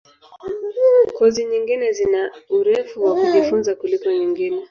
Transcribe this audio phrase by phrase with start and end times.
[1.17, 2.21] Kozi nyingine zina
[2.57, 4.57] urefu wa kujifunza kuliko nyingine.